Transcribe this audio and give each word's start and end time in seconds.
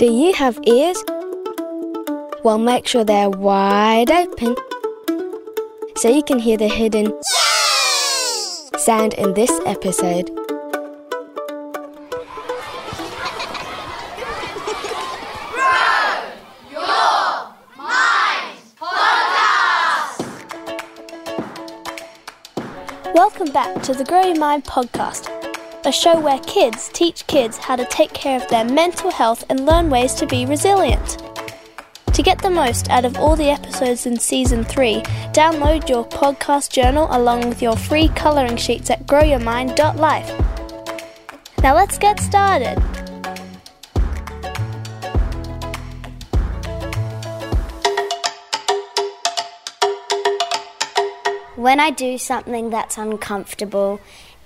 Do 0.00 0.10
you 0.10 0.32
have 0.32 0.58
ears? 0.66 0.96
Well, 2.42 2.56
make 2.56 2.86
sure 2.86 3.04
they're 3.04 3.28
wide 3.28 4.10
open 4.10 4.56
so 5.96 6.08
you 6.08 6.22
can 6.22 6.38
hear 6.38 6.56
the 6.56 6.68
hidden 6.68 7.12
sound 8.78 9.12
in 9.12 9.34
this 9.34 9.50
episode. 9.66 10.30
Welcome 23.14 23.52
back 23.52 23.82
to 23.82 23.92
the 23.92 24.06
Grow 24.08 24.22
Your 24.22 24.38
Mind 24.38 24.64
podcast, 24.64 25.28
a 25.86 25.92
show 25.92 26.20
where 26.20 26.38
kids 26.40 26.90
teach 26.92 27.26
kids 27.26 27.56
how 27.56 27.74
to 27.74 27.86
take 27.86 28.12
care 28.12 28.36
of 28.40 28.46
their 28.48 28.64
mental 28.64 29.10
health 29.10 29.44
and 29.48 29.64
learn 29.64 29.88
ways 29.88 30.14
to 30.14 30.26
be 30.26 30.44
resilient. 30.44 31.18
To 32.12 32.22
get 32.22 32.42
the 32.42 32.50
most 32.50 32.90
out 32.90 33.04
of 33.04 33.16
all 33.16 33.34
the 33.34 33.48
episodes 33.50 34.04
in 34.04 34.18
season 34.18 34.62
3, 34.62 35.00
download 35.32 35.88
your 35.88 36.04
podcast 36.04 36.70
journal 36.70 37.08
along 37.10 37.48
with 37.48 37.62
your 37.62 37.76
free 37.76 38.08
colouring 38.08 38.56
sheets 38.56 38.90
at 38.90 39.06
growyourmind.life. 39.06 40.28
Now 41.62 41.74
let's 41.74 41.98
get 41.98 42.20
started. 42.20 42.78
When 51.56 51.78
I 51.78 51.90
do 51.90 52.16
something 52.16 52.70
that's 52.70 52.96
uncomfortable, 52.96 54.00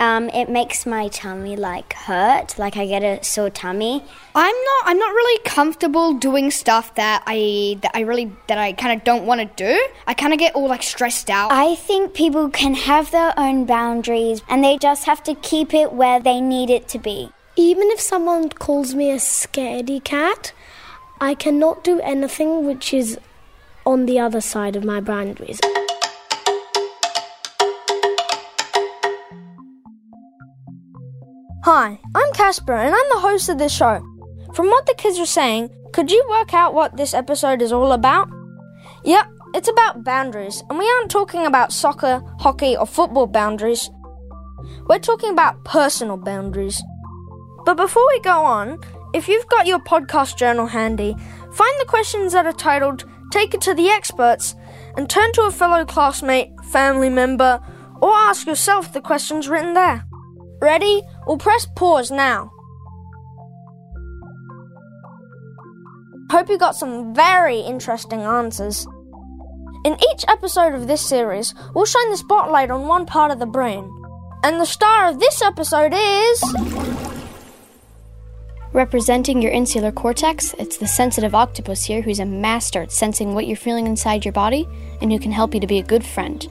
um, 0.00 0.28
it 0.30 0.48
makes 0.48 0.86
my 0.86 1.08
tummy 1.08 1.56
like 1.56 1.92
hurt, 1.92 2.56
like 2.58 2.76
I 2.76 2.86
get 2.86 3.02
a 3.02 3.22
sore 3.24 3.50
tummy. 3.50 4.04
I'm 4.34 4.54
not. 4.64 4.82
I'm 4.84 4.98
not 4.98 5.10
really 5.10 5.42
comfortable 5.44 6.14
doing 6.14 6.50
stuff 6.50 6.94
that 6.94 7.24
I 7.26 7.78
that 7.82 7.90
I 7.94 8.00
really 8.00 8.32
that 8.46 8.58
I 8.58 8.72
kind 8.72 8.96
of 8.96 9.04
don't 9.04 9.26
want 9.26 9.40
to 9.40 9.46
do. 9.56 9.88
I 10.06 10.14
kind 10.14 10.32
of 10.32 10.38
get 10.38 10.54
all 10.54 10.68
like 10.68 10.84
stressed 10.84 11.30
out. 11.30 11.50
I 11.50 11.74
think 11.74 12.14
people 12.14 12.48
can 12.48 12.74
have 12.74 13.10
their 13.10 13.32
own 13.36 13.64
boundaries, 13.64 14.42
and 14.48 14.62
they 14.62 14.78
just 14.78 15.04
have 15.06 15.22
to 15.24 15.34
keep 15.34 15.74
it 15.74 15.92
where 15.92 16.20
they 16.20 16.40
need 16.40 16.70
it 16.70 16.86
to 16.88 16.98
be. 16.98 17.30
Even 17.56 17.88
if 17.90 18.00
someone 18.00 18.50
calls 18.50 18.94
me 18.94 19.10
a 19.10 19.16
scaredy 19.16 20.02
cat, 20.02 20.52
I 21.20 21.34
cannot 21.34 21.82
do 21.82 21.98
anything 22.00 22.64
which 22.64 22.94
is 22.94 23.18
on 23.84 24.06
the 24.06 24.20
other 24.20 24.40
side 24.40 24.76
of 24.76 24.84
my 24.84 25.00
boundaries. 25.00 25.58
Hi, 31.64 31.98
I'm 32.14 32.32
Casper 32.34 32.72
and 32.72 32.94
I'm 32.94 33.08
the 33.10 33.20
host 33.20 33.48
of 33.48 33.58
this 33.58 33.72
show. 33.72 34.00
From 34.54 34.68
what 34.68 34.86
the 34.86 34.94
kids 34.96 35.18
were 35.18 35.26
saying, 35.26 35.70
could 35.92 36.08
you 36.08 36.24
work 36.30 36.54
out 36.54 36.72
what 36.72 36.96
this 36.96 37.14
episode 37.14 37.60
is 37.60 37.72
all 37.72 37.90
about? 37.90 38.28
Yep, 39.04 39.26
it's 39.54 39.68
about 39.68 40.04
boundaries, 40.04 40.62
and 40.70 40.78
we 40.78 40.88
aren't 40.88 41.10
talking 41.10 41.46
about 41.46 41.72
soccer, 41.72 42.22
hockey, 42.38 42.76
or 42.76 42.86
football 42.86 43.26
boundaries. 43.26 43.90
We're 44.88 45.00
talking 45.00 45.30
about 45.30 45.64
personal 45.64 46.16
boundaries. 46.16 46.80
But 47.66 47.76
before 47.76 48.06
we 48.06 48.20
go 48.20 48.44
on, 48.44 48.78
if 49.12 49.26
you've 49.26 49.48
got 49.48 49.66
your 49.66 49.80
podcast 49.80 50.36
journal 50.36 50.66
handy, 50.66 51.16
find 51.52 51.80
the 51.80 51.86
questions 51.88 52.34
that 52.34 52.46
are 52.46 52.52
titled 52.52 53.04
Take 53.32 53.52
It 53.52 53.60
to 53.62 53.74
the 53.74 53.88
Experts 53.88 54.54
and 54.96 55.10
turn 55.10 55.32
to 55.32 55.42
a 55.42 55.50
fellow 55.50 55.84
classmate, 55.84 56.50
family 56.70 57.10
member, 57.10 57.60
or 58.00 58.12
ask 58.12 58.46
yourself 58.46 58.92
the 58.92 59.00
questions 59.00 59.48
written 59.48 59.74
there. 59.74 60.04
Ready? 60.60 61.02
We'll 61.28 61.36
press 61.36 61.66
pause 61.76 62.10
now. 62.10 62.50
Hope 66.30 66.48
you 66.48 66.56
got 66.56 66.74
some 66.74 67.14
very 67.14 67.60
interesting 67.60 68.20
answers. 68.20 68.86
In 69.84 69.94
each 69.94 70.24
episode 70.26 70.72
of 70.72 70.86
this 70.86 71.06
series, 71.06 71.54
we'll 71.74 71.84
shine 71.84 72.10
the 72.10 72.16
spotlight 72.16 72.70
on 72.70 72.88
one 72.88 73.04
part 73.04 73.30
of 73.30 73.38
the 73.38 73.46
brain. 73.46 73.94
And 74.42 74.58
the 74.58 74.64
star 74.64 75.10
of 75.10 75.20
this 75.20 75.42
episode 75.42 75.92
is. 75.94 76.42
Representing 78.72 79.42
your 79.42 79.52
insular 79.52 79.92
cortex, 79.92 80.54
it's 80.58 80.78
the 80.78 80.86
sensitive 80.86 81.34
octopus 81.34 81.84
here 81.84 82.00
who's 82.00 82.20
a 82.20 82.24
master 82.24 82.80
at 82.80 82.92
sensing 82.92 83.34
what 83.34 83.46
you're 83.46 83.56
feeling 83.56 83.86
inside 83.86 84.24
your 84.24 84.32
body 84.32 84.66
and 85.02 85.12
who 85.12 85.18
can 85.18 85.32
help 85.32 85.52
you 85.52 85.60
to 85.60 85.66
be 85.66 85.78
a 85.78 85.82
good 85.82 86.04
friend. 86.04 86.48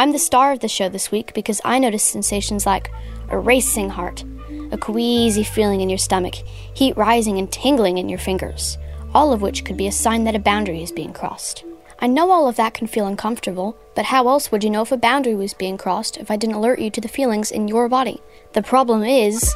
I'm 0.00 0.12
the 0.12 0.18
star 0.18 0.50
of 0.50 0.60
the 0.60 0.66
show 0.66 0.88
this 0.88 1.12
week 1.12 1.34
because 1.34 1.60
I 1.62 1.78
noticed 1.78 2.08
sensations 2.08 2.64
like 2.64 2.90
a 3.28 3.38
racing 3.38 3.90
heart, 3.90 4.24
a 4.72 4.78
queasy 4.78 5.42
feeling 5.42 5.82
in 5.82 5.90
your 5.90 5.98
stomach, 5.98 6.36
heat 6.72 6.96
rising 6.96 7.36
and 7.36 7.52
tingling 7.52 7.98
in 7.98 8.08
your 8.08 8.18
fingers, 8.18 8.78
all 9.12 9.30
of 9.30 9.42
which 9.42 9.62
could 9.62 9.76
be 9.76 9.88
a 9.88 9.92
sign 9.92 10.24
that 10.24 10.34
a 10.34 10.38
boundary 10.38 10.82
is 10.82 10.90
being 10.90 11.12
crossed. 11.12 11.64
I 11.98 12.06
know 12.06 12.30
all 12.30 12.48
of 12.48 12.56
that 12.56 12.72
can 12.72 12.86
feel 12.86 13.06
uncomfortable, 13.06 13.76
but 13.94 14.06
how 14.06 14.26
else 14.26 14.50
would 14.50 14.64
you 14.64 14.70
know 14.70 14.80
if 14.80 14.90
a 14.90 14.96
boundary 14.96 15.34
was 15.34 15.52
being 15.52 15.76
crossed 15.76 16.16
if 16.16 16.30
I 16.30 16.36
didn't 16.36 16.56
alert 16.56 16.78
you 16.78 16.88
to 16.92 17.00
the 17.02 17.06
feelings 17.06 17.50
in 17.50 17.68
your 17.68 17.86
body? 17.86 18.22
The 18.54 18.62
problem 18.62 19.04
is, 19.04 19.54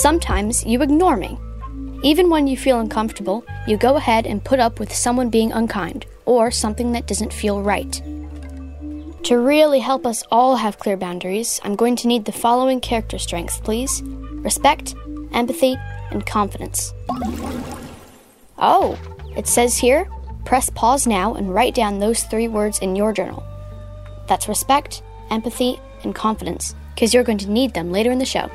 sometimes 0.00 0.64
you 0.64 0.80
ignore 0.80 1.18
me. 1.18 1.38
Even 2.02 2.30
when 2.30 2.46
you 2.46 2.56
feel 2.56 2.80
uncomfortable, 2.80 3.44
you 3.66 3.76
go 3.76 3.96
ahead 3.96 4.26
and 4.26 4.42
put 4.42 4.60
up 4.60 4.80
with 4.80 4.94
someone 4.94 5.28
being 5.28 5.52
unkind 5.52 6.06
or 6.24 6.50
something 6.50 6.92
that 6.92 7.06
doesn't 7.06 7.34
feel 7.34 7.60
right. 7.60 8.00
To 9.26 9.40
really 9.40 9.80
help 9.80 10.06
us 10.06 10.22
all 10.30 10.54
have 10.54 10.78
clear 10.78 10.96
boundaries, 10.96 11.58
I'm 11.64 11.74
going 11.74 11.96
to 11.96 12.06
need 12.06 12.26
the 12.26 12.30
following 12.30 12.80
character 12.80 13.18
strengths, 13.18 13.58
please 13.58 14.00
respect, 14.04 14.94
empathy, 15.32 15.76
and 16.12 16.24
confidence. 16.24 16.94
Oh, 18.56 18.96
it 19.36 19.48
says 19.48 19.76
here 19.76 20.08
press 20.44 20.70
pause 20.70 21.08
now 21.08 21.34
and 21.34 21.52
write 21.52 21.74
down 21.74 21.98
those 21.98 22.22
three 22.22 22.46
words 22.46 22.78
in 22.78 22.94
your 22.94 23.12
journal. 23.12 23.42
That's 24.28 24.46
respect, 24.46 25.02
empathy, 25.28 25.80
and 26.04 26.14
confidence, 26.14 26.76
because 26.94 27.12
you're 27.12 27.24
going 27.24 27.38
to 27.38 27.50
need 27.50 27.74
them 27.74 27.90
later 27.90 28.12
in 28.12 28.20
the 28.20 28.24
show. 28.24 28.48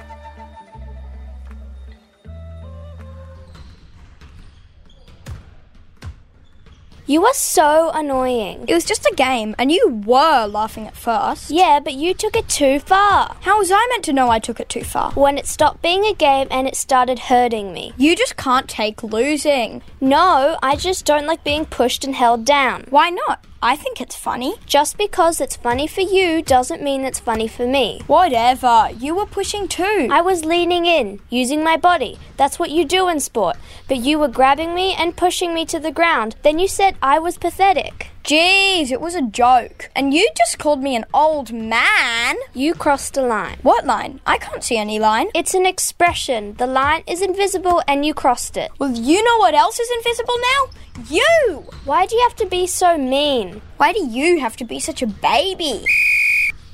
You 7.11 7.25
are 7.25 7.33
so 7.33 7.91
annoying. 7.93 8.63
It 8.69 8.73
was 8.73 8.85
just 8.85 9.05
a 9.05 9.13
game, 9.13 9.53
and 9.59 9.69
you 9.69 10.01
were 10.05 10.45
laughing 10.45 10.87
at 10.87 10.95
first. 10.95 11.51
Yeah, 11.51 11.81
but 11.83 11.95
you 11.95 12.13
took 12.13 12.37
it 12.37 12.47
too 12.47 12.79
far. 12.79 13.35
How 13.41 13.57
was 13.57 13.69
I 13.69 13.85
meant 13.89 14.05
to 14.05 14.13
know 14.13 14.29
I 14.29 14.39
took 14.39 14.61
it 14.61 14.69
too 14.69 14.85
far? 14.85 15.11
When 15.11 15.37
it 15.37 15.45
stopped 15.45 15.81
being 15.81 16.05
a 16.05 16.13
game 16.13 16.47
and 16.49 16.69
it 16.69 16.77
started 16.77 17.19
hurting 17.19 17.73
me. 17.73 17.91
You 17.97 18.15
just 18.15 18.37
can't 18.37 18.69
take 18.69 19.03
losing. 19.03 19.81
No, 19.99 20.57
I 20.63 20.77
just 20.77 21.03
don't 21.03 21.25
like 21.25 21.43
being 21.43 21.65
pushed 21.65 22.05
and 22.05 22.15
held 22.15 22.45
down. 22.45 22.85
Why 22.89 23.09
not? 23.09 23.43
I 23.63 23.75
think 23.75 24.01
it's 24.01 24.15
funny. 24.15 24.55
Just 24.65 24.97
because 24.97 25.39
it's 25.39 25.55
funny 25.55 25.85
for 25.85 26.01
you 26.01 26.41
doesn't 26.41 26.81
mean 26.81 27.05
it's 27.05 27.19
funny 27.19 27.47
for 27.47 27.67
me. 27.67 28.01
Whatever. 28.07 28.89
You 28.97 29.13
were 29.13 29.27
pushing 29.27 29.67
too. 29.67 30.07
I 30.11 30.19
was 30.19 30.45
leaning 30.45 30.87
in, 30.87 31.19
using 31.29 31.63
my 31.63 31.77
body. 31.77 32.17
That's 32.37 32.57
what 32.57 32.71
you 32.71 32.85
do 32.85 33.07
in 33.07 33.19
sport. 33.19 33.57
But 33.87 33.97
you 33.97 34.17
were 34.17 34.29
grabbing 34.29 34.73
me 34.73 34.95
and 34.95 35.15
pushing 35.15 35.53
me 35.53 35.65
to 35.65 35.79
the 35.79 35.91
ground. 35.91 36.37
Then 36.41 36.57
you 36.57 36.67
said 36.67 36.95
I 37.03 37.19
was 37.19 37.37
pathetic. 37.37 38.07
Jeez, 38.23 38.91
it 38.91 39.01
was 39.01 39.15
a 39.15 39.23
joke. 39.23 39.89
And 39.95 40.13
you 40.13 40.29
just 40.37 40.59
called 40.59 40.83
me 40.83 40.95
an 40.95 41.05
old 41.11 41.51
man. 41.51 42.37
You 42.53 42.75
crossed 42.75 43.17
a 43.17 43.21
line. 43.21 43.57
What 43.63 43.85
line? 43.85 44.21
I 44.27 44.37
can't 44.37 44.63
see 44.63 44.77
any 44.77 44.99
line. 44.99 45.29
It's 45.33 45.55
an 45.55 45.65
expression. 45.65 46.53
The 46.55 46.67
line 46.67 47.03
is 47.07 47.21
invisible 47.21 47.81
and 47.87 48.05
you 48.05 48.13
crossed 48.13 48.57
it. 48.57 48.71
Well, 48.77 48.91
you 48.91 49.23
know 49.23 49.37
what 49.39 49.55
else 49.55 49.79
is 49.79 49.89
invisible 49.97 50.35
now? 50.53 51.05
You! 51.09 51.65
Why 51.83 52.05
do 52.05 52.15
you 52.15 52.21
have 52.21 52.35
to 52.37 52.45
be 52.45 52.67
so 52.67 52.95
mean? 52.97 53.61
Why 53.77 53.91
do 53.91 54.05
you 54.05 54.39
have 54.39 54.55
to 54.57 54.65
be 54.65 54.79
such 54.79 55.01
a 55.01 55.07
baby? 55.07 55.83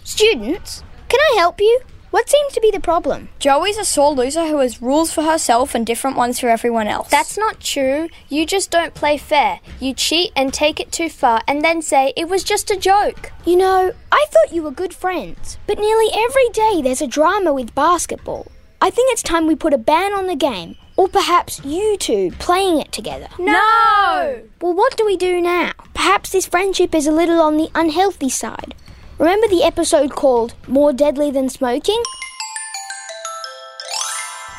Students, 0.03 0.83
can 1.07 1.19
I 1.31 1.35
help 1.37 1.61
you? 1.61 1.79
What 2.09 2.29
seems 2.29 2.53
to 2.53 2.61
be 2.61 2.71
the 2.71 2.79
problem? 2.79 3.27
Joey's 3.37 3.77
a 3.77 3.83
sore 3.83 4.13
loser 4.13 4.47
who 4.47 4.59
has 4.59 4.81
rules 4.81 5.11
for 5.11 5.23
herself 5.23 5.75
and 5.75 5.85
different 5.85 6.15
ones 6.15 6.39
for 6.39 6.47
everyone 6.47 6.87
else. 6.87 7.09
That's 7.09 7.37
not 7.37 7.59
true. 7.59 8.07
You 8.29 8.45
just 8.45 8.71
don't 8.71 8.93
play 8.93 9.17
fair. 9.17 9.59
You 9.81 9.93
cheat 9.93 10.31
and 10.33 10.53
take 10.53 10.79
it 10.79 10.91
too 10.91 11.09
far 11.09 11.41
and 11.49 11.61
then 11.61 11.81
say 11.81 12.13
it 12.15 12.29
was 12.29 12.45
just 12.45 12.71
a 12.71 12.77
joke. 12.77 13.31
You 13.45 13.57
know, 13.57 13.91
I 14.09 14.25
thought 14.29 14.53
you 14.53 14.63
were 14.63 14.71
good 14.71 14.93
friends, 14.93 15.57
but 15.67 15.79
nearly 15.79 16.07
every 16.13 16.47
day 16.53 16.81
there's 16.81 17.01
a 17.01 17.07
drama 17.07 17.53
with 17.53 17.75
basketball. 17.75 18.47
I 18.81 18.89
think 18.89 19.11
it's 19.11 19.23
time 19.23 19.45
we 19.45 19.55
put 19.55 19.73
a 19.73 19.77
ban 19.77 20.13
on 20.13 20.27
the 20.27 20.35
game. 20.35 20.77
Or 20.95 21.07
perhaps 21.07 21.63
you 21.63 21.97
two 21.97 22.31
playing 22.39 22.79
it 22.79 22.91
together. 22.91 23.27
No! 23.37 24.41
Well, 24.61 24.73
what 24.73 24.97
do 24.97 25.05
we 25.05 25.17
do 25.17 25.41
now? 25.41 25.73
Perhaps 25.93 26.31
this 26.31 26.47
friendship 26.47 26.95
is 26.95 27.05
a 27.05 27.11
little 27.11 27.39
on 27.41 27.57
the 27.57 27.69
unhealthy 27.75 28.29
side. 28.29 28.73
Remember 29.19 29.47
the 29.47 29.63
episode 29.63 30.11
called 30.11 30.53
More 30.67 30.93
Deadly 30.93 31.31
Than 31.31 31.49
Smoking? 31.49 32.03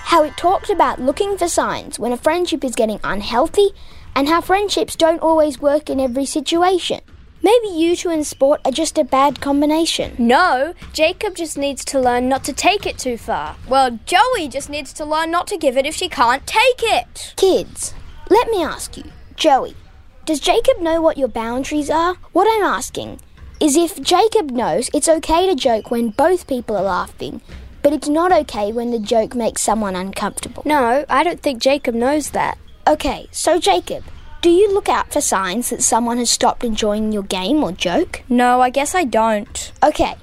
How 0.07 0.25
it 0.25 0.37
talked 0.37 0.69
about 0.69 1.01
looking 1.01 1.39
for 1.39 1.47
signs 1.47 1.97
when 1.97 2.11
a 2.11 2.17
friendship 2.17 2.65
is 2.65 2.75
getting 2.75 2.99
unhealthy 3.05 3.69
and 4.17 4.27
how 4.27 4.41
friendships 4.41 4.97
don't 4.97 5.23
always 5.23 5.61
work 5.61 5.89
in 5.89 6.01
every 6.01 6.27
situation. 6.27 7.03
Maybe 7.41 7.69
you 7.69 7.95
two 7.95 8.11
in 8.11 8.25
sport 8.25 8.61
are 8.65 8.73
just 8.73 8.99
a 8.99 9.05
bad 9.05 9.41
combination. 9.41 10.17
No, 10.19 10.75
Jacob 10.93 11.37
just 11.37 11.57
needs 11.57 11.85
to 11.85 12.01
learn 12.01 12.29
not 12.29 12.43
to 12.43 12.53
take 12.53 12.85
it 12.85 12.99
too 12.99 13.17
far. 13.17 13.55
Well, 13.69 14.01
Joey 14.07 14.49
just 14.49 14.69
needs 14.69 14.93
to 14.95 15.05
learn 15.05 15.31
not 15.31 15.47
to 15.49 15.57
give 15.57 15.77
it 15.77 15.87
if 15.87 15.95
she 15.95 16.09
can't 16.09 16.45
take 16.49 16.83
it. 16.83 17.33
Kids, 17.37 17.95
let 18.29 18.49
me 18.49 18.65
ask 18.65 18.97
you, 18.97 19.05
Joey, 19.37 19.77
does 20.25 20.41
Jacob 20.41 20.81
know 20.81 21.01
what 21.01 21.17
your 21.17 21.29
boundaries 21.29 21.91
are? 21.91 22.17
What 22.33 22.49
I'm 22.51 22.65
asking 22.65 23.21
is 23.61 23.77
if 23.77 24.01
Jacob 24.01 24.51
knows 24.51 24.89
it's 24.95 25.09
okay 25.09 25.49
to 25.49 25.55
joke 25.55 25.91
when 25.91 26.11
both 26.11 26.47
people 26.47 26.77
are 26.77 26.83
laughing, 26.83 27.41
but 27.83 27.93
it's 27.93 28.09
not 28.09 28.31
okay 28.33 28.73
when 28.73 28.91
the 28.91 28.99
joke 28.99 29.35
makes 29.35 29.63
someone 29.63 29.97
uncomfortable. 29.97 30.63
No, 30.65 31.05
I 31.09 31.25
don't 31.25 31.41
think 31.41 31.61
Jacob 31.61 31.95
knows 31.95 32.31
that. 32.31 32.57
Okay, 32.87 33.29
so 33.33 33.59
Jacob, 33.59 34.05
do 34.43 34.51
you 34.51 34.73
look 34.73 34.89
out 34.89 35.13
for 35.13 35.21
signs 35.21 35.71
that 35.71 35.83
someone 35.83 36.19
has 36.19 36.31
stopped 36.31 36.63
enjoying 36.63 37.13
your 37.13 37.25
game 37.25 37.65
or 37.65 37.73
joke? 37.73 38.23
No, 38.29 38.61
I 38.61 38.71
guess 38.71 38.95
I 38.95 39.05
don't. 39.05 39.73
Okay, 39.83 40.15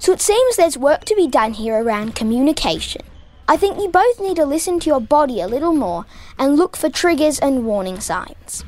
so 0.00 0.12
it 0.12 0.20
seems 0.20 0.56
there's 0.56 0.76
work 0.76 1.04
to 1.04 1.14
be 1.14 1.28
done 1.28 1.52
here 1.52 1.80
around 1.80 2.16
communication. 2.16 3.02
I 3.46 3.56
think 3.56 3.78
you 3.78 3.88
both 3.88 4.20
need 4.20 4.36
to 4.36 4.44
listen 4.44 4.80
to 4.80 4.90
your 4.90 5.00
body 5.00 5.40
a 5.40 5.46
little 5.46 5.74
more 5.74 6.06
and 6.38 6.56
look 6.56 6.76
for 6.76 6.88
triggers 6.88 7.38
and 7.38 7.64
warning 7.64 8.00
signs. 8.00 8.64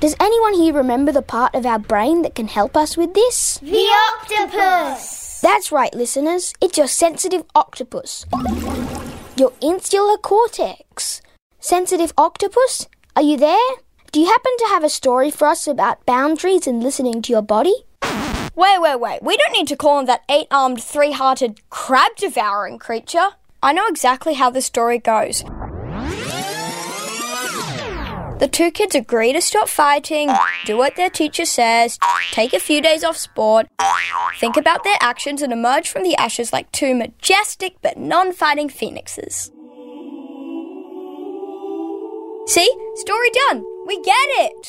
Does 0.00 0.16
anyone 0.18 0.54
here 0.54 0.72
remember 0.72 1.12
the 1.12 1.20
part 1.20 1.54
of 1.54 1.66
our 1.66 1.78
brain 1.78 2.22
that 2.22 2.34
can 2.34 2.48
help 2.48 2.74
us 2.74 2.96
with 2.96 3.12
this? 3.12 3.58
The 3.58 3.86
octopus! 4.14 5.40
That's 5.42 5.70
right, 5.70 5.94
listeners. 5.94 6.54
It's 6.58 6.78
your 6.78 6.86
sensitive 6.86 7.44
octopus. 7.54 8.24
Your 9.36 9.52
insular 9.60 10.16
cortex. 10.16 11.20
Sensitive 11.58 12.14
octopus, 12.16 12.88
are 13.14 13.20
you 13.20 13.36
there? 13.36 13.70
Do 14.10 14.20
you 14.20 14.26
happen 14.26 14.52
to 14.60 14.66
have 14.68 14.84
a 14.84 14.88
story 14.88 15.30
for 15.30 15.48
us 15.48 15.66
about 15.66 16.06
boundaries 16.06 16.66
and 16.66 16.82
listening 16.82 17.20
to 17.20 17.32
your 17.32 17.42
body? 17.42 17.84
Wait, 18.56 18.80
wait, 18.80 18.98
wait. 18.98 19.22
We 19.22 19.36
don't 19.36 19.52
need 19.52 19.68
to 19.68 19.76
call 19.76 20.00
him 20.00 20.06
that 20.06 20.24
eight 20.30 20.46
armed, 20.50 20.82
three 20.82 21.12
hearted, 21.12 21.60
crab 21.68 22.12
devouring 22.16 22.78
creature. 22.78 23.32
I 23.62 23.74
know 23.74 23.86
exactly 23.86 24.32
how 24.32 24.48
the 24.48 24.62
story 24.62 24.98
goes. 24.98 25.44
The 28.40 28.48
two 28.48 28.70
kids 28.70 28.94
agree 28.94 29.34
to 29.34 29.40
stop 29.42 29.68
fighting, 29.68 30.30
do 30.64 30.78
what 30.78 30.96
their 30.96 31.10
teacher 31.10 31.44
says, 31.44 31.98
take 32.32 32.54
a 32.54 32.58
few 32.58 32.80
days 32.80 33.04
off 33.04 33.18
sport, 33.18 33.66
think 34.38 34.56
about 34.56 34.82
their 34.82 34.96
actions, 34.98 35.42
and 35.42 35.52
emerge 35.52 35.90
from 35.90 36.04
the 36.04 36.16
ashes 36.16 36.50
like 36.50 36.72
two 36.72 36.94
majestic 36.94 37.76
but 37.82 37.98
non 37.98 38.32
fighting 38.32 38.70
phoenixes. 38.70 39.50
See? 42.46 42.74
Story 42.94 43.30
done. 43.48 43.64
We 43.86 44.00
get 44.00 44.28
it. 44.38 44.66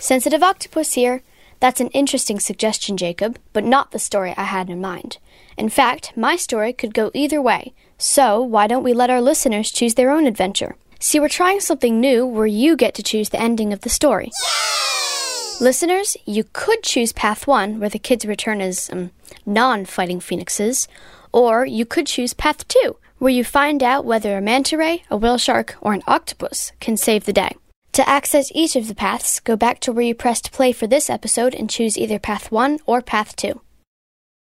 Sensitive 0.00 0.42
Octopus 0.42 0.94
here. 0.94 1.22
That's 1.60 1.80
an 1.80 1.88
interesting 1.88 2.40
suggestion, 2.40 2.96
Jacob, 2.96 3.38
but 3.52 3.64
not 3.64 3.92
the 3.92 4.00
story 4.00 4.34
I 4.36 4.42
had 4.42 4.68
in 4.68 4.80
mind. 4.80 5.18
In 5.56 5.68
fact, 5.68 6.12
my 6.16 6.34
story 6.34 6.72
could 6.72 6.92
go 6.92 7.12
either 7.14 7.40
way, 7.40 7.72
so 7.98 8.42
why 8.42 8.66
don't 8.66 8.82
we 8.82 8.92
let 8.92 9.10
our 9.10 9.22
listeners 9.22 9.70
choose 9.70 9.94
their 9.94 10.10
own 10.10 10.26
adventure? 10.26 10.74
See, 10.98 11.20
we're 11.20 11.28
trying 11.28 11.60
something 11.60 12.00
new 12.00 12.26
where 12.26 12.46
you 12.46 12.76
get 12.76 12.94
to 12.94 13.02
choose 13.02 13.28
the 13.28 13.40
ending 13.40 13.72
of 13.72 13.82
the 13.82 13.90
story. 13.90 14.30
Listeners, 15.60 16.16
you 16.24 16.44
could 16.52 16.82
choose 16.82 17.12
Path 17.12 17.46
1, 17.46 17.80
where 17.80 17.88
the 17.88 17.98
kids 17.98 18.26
return 18.26 18.60
as 18.60 18.90
um, 18.90 19.10
non 19.44 19.84
fighting 19.84 20.20
phoenixes, 20.20 20.88
or 21.32 21.64
you 21.64 21.84
could 21.84 22.06
choose 22.06 22.34
Path 22.34 22.66
2, 22.68 22.96
where 23.18 23.32
you 23.32 23.44
find 23.44 23.82
out 23.82 24.04
whether 24.04 24.36
a 24.36 24.40
manta 24.40 24.76
ray, 24.76 25.04
a 25.10 25.16
whale 25.16 25.38
shark, 25.38 25.76
or 25.80 25.92
an 25.92 26.02
octopus 26.06 26.72
can 26.80 26.96
save 26.96 27.24
the 27.24 27.32
day. 27.32 27.52
To 27.92 28.06
access 28.06 28.52
each 28.54 28.76
of 28.76 28.88
the 28.88 28.94
paths, 28.94 29.40
go 29.40 29.56
back 29.56 29.80
to 29.80 29.92
where 29.92 30.04
you 30.04 30.14
pressed 30.14 30.52
play 30.52 30.72
for 30.72 30.86
this 30.86 31.08
episode 31.08 31.54
and 31.54 31.70
choose 31.70 31.96
either 31.96 32.18
Path 32.18 32.52
1 32.52 32.80
or 32.84 33.00
Path 33.00 33.34
2. 33.36 33.58